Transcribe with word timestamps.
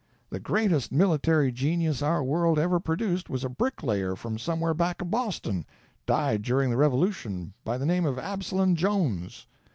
The 0.31 0.39
greatest 0.39 0.91
military 0.91 1.51
genius 1.51 2.01
our 2.01 2.23
world 2.23 2.57
ever 2.57 2.79
produced 2.79 3.29
was 3.29 3.43
a 3.43 3.49
brick 3.49 3.83
layer 3.83 4.15
from 4.15 4.39
somewhere 4.39 4.73
back 4.73 4.99
of 5.03 5.11
Boston—died 5.11 6.41
during 6.41 6.71
the 6.71 6.77
Revolution—by 6.77 7.77
the 7.77 7.85
name 7.85 8.07
of 8.07 8.17
Absalom 8.17 8.73
Jones. 8.73 9.45